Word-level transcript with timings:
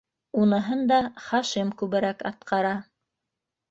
Уныһын 0.43 0.81
да 0.93 0.97
Хашим 1.27 1.77
күберәк 1.83 2.29
атҡара. 2.35 2.77